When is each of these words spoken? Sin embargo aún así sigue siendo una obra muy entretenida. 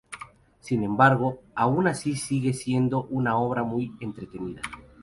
Sin 0.61 0.81
embargo 0.81 1.43
aún 1.53 1.85
así 1.87 2.15
sigue 2.15 2.53
siendo 2.53 3.03
una 3.11 3.37
obra 3.37 3.61
muy 3.63 3.95
entretenida. 3.99 4.63